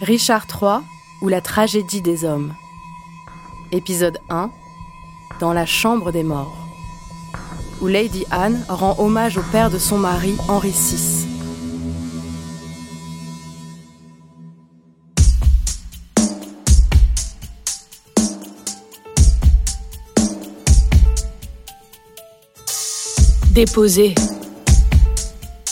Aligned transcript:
Richard 0.00 0.46
III 0.46 0.78
ou 1.20 1.28
la 1.28 1.40
tragédie 1.40 2.02
des 2.02 2.24
hommes. 2.24 2.54
Épisode 3.72 4.18
1 4.30 4.50
Dans 5.40 5.52
la 5.52 5.66
chambre 5.66 6.12
des 6.12 6.22
morts. 6.22 6.56
Où 7.80 7.88
Lady 7.88 8.24
Anne 8.30 8.64
rend 8.68 8.94
hommage 8.98 9.38
au 9.38 9.42
père 9.50 9.70
de 9.70 9.78
son 9.78 9.98
mari 9.98 10.36
Henri 10.46 10.70
VI. 10.70 11.26
Déposez. 23.52 24.14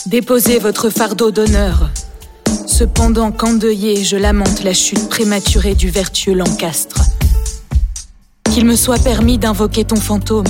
Déposez 0.05 0.59
votre 0.59 0.89
fardeau 0.89 1.31
d'honneur. 1.31 1.89
Cependant 2.65 3.31
qu'endeuillé, 3.31 4.03
je 4.03 4.17
lamente 4.17 4.63
la 4.63 4.73
chute 4.73 5.09
prématurée 5.09 5.75
du 5.75 5.89
vertueux 5.89 6.33
Lancastre. 6.33 7.01
Qu'il 8.51 8.65
me 8.65 8.75
soit 8.75 9.01
permis 9.03 9.37
d'invoquer 9.37 9.83
ton 9.83 9.95
fantôme 9.95 10.45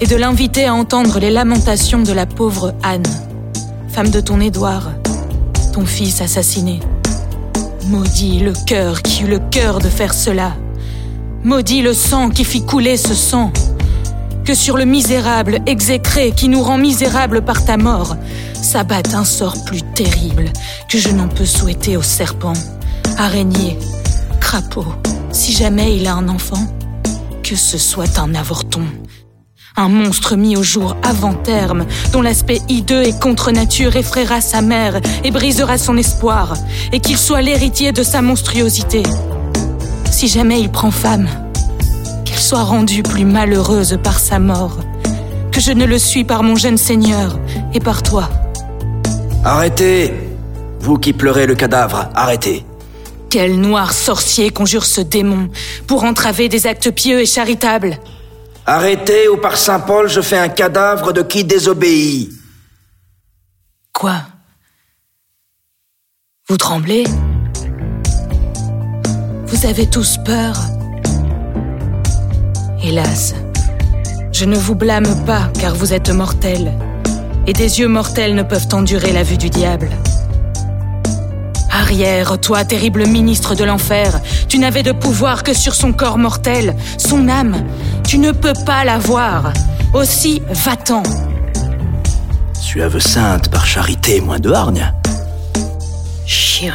et 0.00 0.06
de 0.06 0.16
l'inviter 0.16 0.66
à 0.66 0.74
entendre 0.74 1.18
les 1.18 1.30
lamentations 1.30 2.02
de 2.02 2.12
la 2.12 2.26
pauvre 2.26 2.74
Anne, 2.82 3.02
femme 3.88 4.10
de 4.10 4.20
ton 4.20 4.40
Édouard, 4.40 4.92
ton 5.72 5.86
fils 5.86 6.20
assassiné. 6.20 6.80
Maudit 7.88 8.40
le 8.40 8.52
cœur 8.66 9.02
qui 9.02 9.22
eut 9.22 9.28
le 9.28 9.38
cœur 9.38 9.78
de 9.78 9.88
faire 9.88 10.12
cela. 10.12 10.54
Maudit 11.44 11.82
le 11.82 11.94
sang 11.94 12.30
qui 12.30 12.44
fit 12.44 12.64
couler 12.64 12.96
ce 12.96 13.14
sang. 13.14 13.52
Que 14.46 14.54
sur 14.54 14.76
le 14.76 14.84
misérable 14.84 15.58
exécré 15.66 16.30
qui 16.30 16.48
nous 16.48 16.62
rend 16.62 16.78
misérables 16.78 17.42
par 17.42 17.64
ta 17.64 17.76
mort, 17.76 18.16
s'abatte 18.54 19.12
un 19.12 19.24
sort 19.24 19.64
plus 19.64 19.82
terrible 19.82 20.52
que 20.88 20.98
je 20.98 21.08
n'en 21.08 21.26
peux 21.26 21.44
souhaiter 21.44 21.96
au 21.96 22.02
serpent, 22.02 22.52
araignée, 23.18 23.76
crapaud. 24.40 24.86
Si 25.32 25.52
jamais 25.52 25.96
il 25.96 26.06
a 26.06 26.14
un 26.14 26.28
enfant, 26.28 26.64
que 27.42 27.56
ce 27.56 27.76
soit 27.76 28.20
un 28.20 28.36
avorton. 28.36 28.84
Un 29.76 29.88
monstre 29.88 30.36
mis 30.36 30.56
au 30.56 30.62
jour 30.62 30.96
avant 31.02 31.34
terme, 31.34 31.84
dont 32.12 32.22
l'aspect 32.22 32.60
hideux 32.68 33.02
et 33.02 33.18
contre 33.18 33.50
nature 33.50 33.96
effraiera 33.96 34.40
sa 34.40 34.60
mère 34.60 35.00
et 35.24 35.32
brisera 35.32 35.76
son 35.76 35.96
espoir, 35.96 36.54
et 36.92 37.00
qu'il 37.00 37.18
soit 37.18 37.42
l'héritier 37.42 37.90
de 37.90 38.04
sa 38.04 38.22
monstruosité. 38.22 39.02
Si 40.08 40.28
jamais 40.28 40.60
il 40.60 40.70
prend 40.70 40.92
femme, 40.92 41.28
soit 42.46 42.62
rendue 42.62 43.02
plus 43.02 43.24
malheureuse 43.24 43.98
par 44.04 44.20
sa 44.20 44.38
mort, 44.38 44.78
que 45.50 45.60
je 45.60 45.72
ne 45.72 45.84
le 45.84 45.98
suis 45.98 46.22
par 46.22 46.44
mon 46.44 46.54
jeune 46.54 46.76
seigneur 46.78 47.40
et 47.74 47.80
par 47.80 48.04
toi. 48.04 48.30
Arrêtez 49.44 50.14
Vous 50.78 50.96
qui 50.96 51.12
pleurez 51.12 51.48
le 51.48 51.56
cadavre, 51.56 52.08
arrêtez. 52.14 52.64
Quel 53.30 53.60
noir 53.60 53.92
sorcier 53.92 54.50
conjure 54.50 54.84
ce 54.84 55.00
démon 55.00 55.50
pour 55.88 56.04
entraver 56.04 56.48
des 56.48 56.68
actes 56.68 56.92
pieux 56.92 57.20
et 57.20 57.26
charitables? 57.26 57.98
Arrêtez 58.64 59.28
ou 59.28 59.38
par 59.38 59.56
Saint 59.56 59.80
Paul 59.80 60.08
je 60.08 60.20
fais 60.20 60.38
un 60.38 60.48
cadavre 60.48 61.12
de 61.12 61.22
qui 61.22 61.42
désobéit. 61.42 62.30
Quoi? 63.92 64.22
Vous 66.48 66.56
tremblez? 66.56 67.06
Vous 69.48 69.66
avez 69.66 69.90
tous 69.90 70.18
peur? 70.24 70.54
Hélas, 72.96 73.34
je 74.32 74.46
ne 74.46 74.56
vous 74.56 74.74
blâme 74.74 75.26
pas 75.26 75.50
car 75.60 75.74
vous 75.74 75.92
êtes 75.92 76.08
mortels 76.08 76.72
et 77.46 77.52
des 77.52 77.80
yeux 77.80 77.88
mortels 77.88 78.34
ne 78.34 78.42
peuvent 78.42 78.68
endurer 78.72 79.12
la 79.12 79.22
vue 79.22 79.36
du 79.36 79.50
diable. 79.50 79.90
Arrière, 81.70 82.40
toi, 82.40 82.64
terrible 82.64 83.06
ministre 83.06 83.54
de 83.54 83.64
l'enfer, 83.64 84.18
tu 84.48 84.58
n'avais 84.58 84.82
de 84.82 84.92
pouvoir 84.92 85.42
que 85.42 85.52
sur 85.52 85.74
son 85.74 85.92
corps 85.92 86.16
mortel, 86.16 86.74
son 86.96 87.28
âme. 87.28 87.66
Tu 88.08 88.16
ne 88.16 88.32
peux 88.32 88.54
pas 88.64 88.82
la 88.82 88.96
voir. 88.96 89.52
Aussi, 89.92 90.40
va-t'en. 90.48 91.02
Suave 92.58 92.98
sainte 92.98 93.50
par 93.50 93.66
charité, 93.66 94.22
moins 94.22 94.40
de 94.40 94.50
hargne. 94.50 94.90
Chien, 96.24 96.72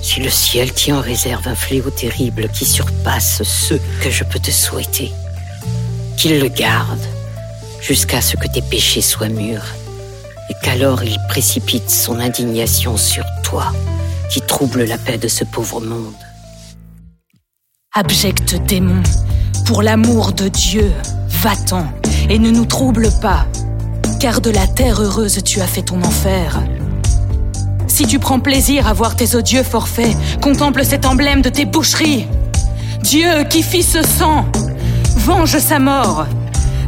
si 0.00 0.20
le 0.20 0.30
ciel 0.30 0.72
tient 0.72 0.96
en 0.96 1.02
réserve 1.02 1.46
un 1.46 1.54
fléau 1.54 1.90
terrible 1.90 2.48
qui 2.48 2.64
surpasse 2.64 3.42
ceux 3.42 3.82
que 4.02 4.08
je 4.08 4.24
peux 4.24 4.38
te 4.38 4.50
souhaiter, 4.50 5.12
qu'il 6.22 6.38
le 6.38 6.46
garde 6.46 7.04
jusqu'à 7.80 8.20
ce 8.20 8.36
que 8.36 8.46
tes 8.46 8.62
péchés 8.62 9.02
soient 9.02 9.28
mûrs 9.28 9.66
et 10.48 10.54
qu'alors 10.62 11.02
il 11.02 11.18
précipite 11.28 11.90
son 11.90 12.20
indignation 12.20 12.96
sur 12.96 13.24
toi, 13.42 13.72
qui 14.30 14.40
trouble 14.40 14.84
la 14.84 14.98
paix 14.98 15.18
de 15.18 15.26
ce 15.26 15.42
pauvre 15.42 15.80
monde. 15.80 16.14
Abject 17.92 18.54
démon, 18.68 19.02
pour 19.66 19.82
l'amour 19.82 20.32
de 20.32 20.46
Dieu, 20.46 20.92
va-t'en 21.42 21.92
et 22.30 22.38
ne 22.38 22.52
nous 22.52 22.66
trouble 22.66 23.08
pas, 23.20 23.44
car 24.20 24.40
de 24.40 24.50
la 24.50 24.68
terre 24.68 25.02
heureuse 25.02 25.42
tu 25.44 25.60
as 25.60 25.66
fait 25.66 25.82
ton 25.82 26.00
enfer. 26.04 26.62
Si 27.88 28.06
tu 28.06 28.20
prends 28.20 28.38
plaisir 28.38 28.86
à 28.86 28.92
voir 28.92 29.16
tes 29.16 29.34
odieux 29.34 29.64
forfaits, 29.64 30.16
contemple 30.40 30.84
cet 30.84 31.04
emblème 31.04 31.42
de 31.42 31.48
tes 31.48 31.64
boucheries. 31.64 32.28
Dieu 33.00 33.42
qui 33.50 33.64
fit 33.64 33.82
ce 33.82 34.04
sang, 34.04 34.46
venge 35.16 35.58
sa 35.58 35.78
mort. 35.78 36.26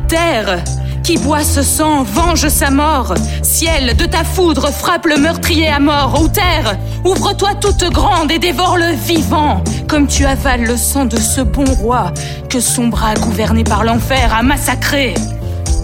Terre, 0.08 0.62
qui 1.02 1.18
boit 1.18 1.42
ce 1.44 1.62
sang 1.62 2.02
venge 2.02 2.48
sa 2.48 2.70
mort. 2.70 3.14
Ciel, 3.42 3.96
de 3.96 4.06
ta 4.06 4.24
foudre 4.24 4.70
frappe 4.70 5.06
le 5.06 5.18
meurtrier 5.18 5.68
à 5.68 5.80
mort. 5.80 6.20
Ou 6.22 6.28
terre, 6.28 6.76
ouvre-toi 7.04 7.54
toute 7.60 7.84
grande 7.92 8.30
et 8.30 8.38
dévore 8.38 8.78
le 8.78 8.92
vivant, 9.06 9.62
comme 9.88 10.06
tu 10.06 10.24
avales 10.24 10.64
le 10.64 10.76
sang 10.76 11.04
de 11.04 11.16
ce 11.16 11.40
bon 11.40 11.64
roi 11.64 12.12
que 12.48 12.60
son 12.60 12.88
bras 12.88 13.14
gouverné 13.14 13.64
par 13.64 13.84
l'enfer 13.84 14.32
a 14.32 14.42
massacré. 14.42 15.14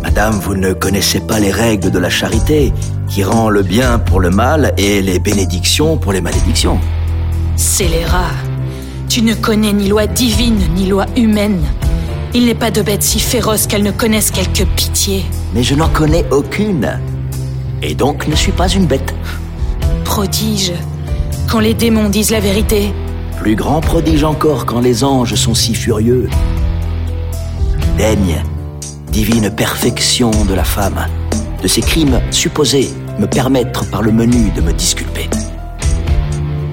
Madame, 0.03 0.34
vous 0.41 0.55
ne 0.55 0.72
connaissez 0.72 1.21
pas 1.21 1.39
les 1.39 1.51
règles 1.51 1.91
de 1.91 1.99
la 1.99 2.09
charité, 2.09 2.72
qui 3.09 3.25
rend 3.25 3.51
le 3.51 3.62
bien 3.62 3.99
pour 3.99 4.21
le 4.21 4.31
mal 4.31 4.72
et 4.78 5.03
les 5.03 5.19
bénédictions 5.19 5.97
pour 5.97 6.12
les 6.12 6.21
malédictions. 6.21 6.81
Scélérat, 7.57 8.31
tu 9.09 9.22
ne 9.22 9.34
connais 9.34 9.72
ni 9.72 9.89
loi 9.89 10.07
divine 10.07 10.61
ni 10.75 10.87
loi 10.87 11.07
humaine. 11.17 11.61
Il 12.33 12.47
n'est 12.47 12.55
pas 12.55 12.71
de 12.71 12.81
bête 12.81 13.03
si 13.03 13.19
féroce 13.19 13.67
qu'elle 13.67 13.83
ne 13.83 13.91
connaisse 13.91 14.31
quelque 14.31 14.63
pitié. 14.63 15.25
Mais 15.53 15.65
je 15.65 15.75
n'en 15.75 15.89
connais 15.89 16.25
aucune. 16.31 17.01
Et 17.83 17.95
donc 17.95 18.29
ne 18.29 18.37
suis 18.37 18.53
pas 18.53 18.69
une 18.69 18.87
bête. 18.87 19.15
Prodige, 20.05 20.73
quand 21.51 21.59
les 21.59 21.75
démons 21.75 22.09
disent 22.09 22.31
la 22.31 22.39
vérité. 22.39 22.93
Plus 23.41 23.57
grand 23.57 23.81
prodige 23.81 24.23
encore 24.23 24.65
quand 24.65 24.81
les 24.81 25.03
anges 25.03 25.35
sont 25.35 25.55
si 25.55 25.75
furieux. 25.75 26.29
Daigne, 27.99 28.45
divine 29.11 29.51
perfection 29.51 30.31
de 30.49 30.55
la 30.55 30.65
femme, 30.65 31.07
de 31.61 31.67
ses 31.67 31.81
crimes 31.81 32.21
supposés 32.31 32.91
me 33.19 33.27
permettre 33.27 33.91
par 33.91 34.03
le 34.03 34.13
menu 34.13 34.51
de 34.55 34.61
me 34.61 34.73
disculper. 34.73 35.29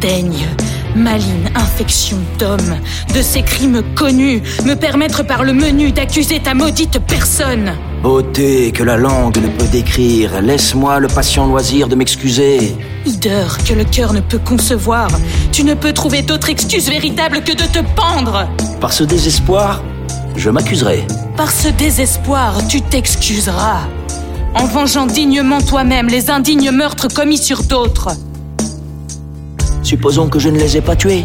Daigne, 0.02 0.46
maligne 0.96 1.50
infection 1.56 2.18
d'homme, 2.38 2.78
de 3.14 3.22
ces 3.22 3.42
crimes 3.42 3.82
connus, 3.96 4.42
me 4.66 4.76
permettre 4.76 5.24
par 5.24 5.44
le 5.44 5.54
menu 5.54 5.92
d'accuser 5.92 6.40
ta 6.40 6.54
maudite 6.54 7.00
personne. 7.00 7.74
Beauté 8.02 8.72
que 8.72 8.84
la 8.84 8.98
langue 8.98 9.38
ne 9.38 9.48
peut 9.48 9.68
décrire, 9.72 10.42
laisse-moi 10.42 11.00
le 11.00 11.08
patient 11.08 11.48
loisir 11.48 11.88
de 11.88 11.96
m'excuser. 11.96 12.76
Hideur 13.06 13.58
que 13.68 13.74
le 13.74 13.84
cœur 13.84 14.14
ne 14.14 14.22
peut 14.22 14.40
concevoir, 14.40 15.10
tu 15.52 15.64
ne 15.64 15.74
peux 15.74 15.94
trouver 15.94 16.22
d'autre 16.22 16.50
excuse 16.50 16.90
véritable 16.90 17.42
que 17.44 17.54
de 17.54 17.64
te 17.64 17.80
pendre. 17.96 18.48
Par 18.80 18.94
ce 18.94 19.04
désespoir, 19.04 19.84
je 20.36 20.50
m'accuserai. 20.50 21.06
Par 21.36 21.52
ce 21.52 21.70
désespoir, 21.70 22.68
tu 22.68 22.82
t'excuseras, 22.82 23.82
en 24.54 24.66
vengeant 24.66 25.08
dignement 25.08 25.62
toi-même 25.62 26.08
les 26.08 26.30
indignes 26.30 26.72
meurtres 26.72 27.08
commis 27.08 27.38
sur 27.38 27.64
d'autres. 27.64 28.10
Supposons 29.88 30.28
que 30.28 30.38
je 30.38 30.50
ne 30.50 30.60
les 30.60 30.76
ai 30.76 30.82
pas 30.82 30.98
tués. 30.98 31.24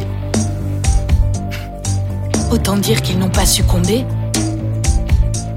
Autant 2.53 2.76
dire 2.76 3.03
qu'ils 3.03 3.19
n'ont 3.19 3.29
pas 3.29 3.44
succombé. 3.44 4.05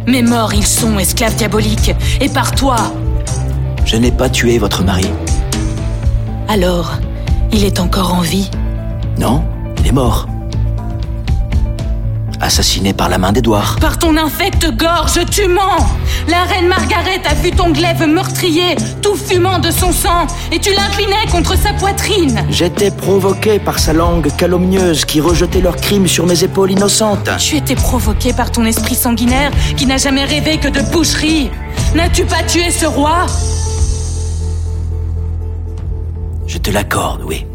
Mais 0.07 0.23
morts 0.23 0.55
ils 0.55 0.65
sont, 0.65 0.97
esclaves 0.97 1.35
diaboliques, 1.35 1.93
et 2.19 2.29
par 2.29 2.55
toi. 2.55 2.77
Je 3.85 3.97
n'ai 3.97 4.11
pas 4.11 4.27
tué 4.27 4.57
votre 4.57 4.83
mari. 4.83 5.05
Alors, 6.47 6.93
il 7.53 7.63
est 7.63 7.79
encore 7.79 8.11
en 8.11 8.21
vie? 8.21 8.49
Non, 9.19 9.43
il 9.81 9.85
est 9.85 9.91
mort. 9.91 10.25
Assassiné 12.41 12.93
par 12.93 13.09
la 13.09 13.17
main 13.17 13.31
d'Édouard. 13.31 13.77
Par 13.79 13.97
ton 13.97 14.17
infecte 14.17 14.69
gorge, 14.75 15.19
tu 15.31 15.47
mens 15.47 15.77
La 16.27 16.43
reine 16.43 16.67
Margaret 16.67 17.21
a 17.29 17.33
vu 17.33 17.51
ton 17.51 17.71
glaive 17.71 18.05
meurtrier, 18.07 18.75
tout 19.01 19.15
fumant 19.15 19.59
de 19.59 19.71
son 19.71 19.91
sang, 19.91 20.27
et 20.51 20.59
tu 20.59 20.71
l'inclinais 20.73 21.25
contre 21.31 21.57
sa 21.57 21.73
poitrine. 21.73 22.45
J'étais 22.49 22.91
provoqué 22.91 23.59
par 23.59 23.79
sa 23.79 23.93
langue 23.93 24.29
calomnieuse 24.35 25.05
qui 25.05 25.21
rejetait 25.21 25.61
leurs 25.61 25.77
crimes 25.77 26.07
sur 26.07 26.25
mes 26.25 26.43
épaules 26.43 26.71
innocentes. 26.71 27.29
Tu 27.39 27.55
étais 27.55 27.75
provoqué 27.75 28.33
par 28.33 28.51
ton 28.51 28.65
esprit 28.65 28.95
sanguinaire 28.95 29.51
qui 29.77 29.85
n'a 29.85 29.97
jamais 29.97 30.25
rêvé 30.25 30.57
que 30.57 30.67
de 30.67 30.81
boucherie. 30.91 31.49
N'as-tu 31.95 32.25
pas 32.25 32.43
tué 32.43 32.69
ce 32.71 32.85
roi? 32.85 33.25
Je 36.47 36.57
te 36.57 36.69
l'accorde, 36.69 37.21
oui. 37.25 37.45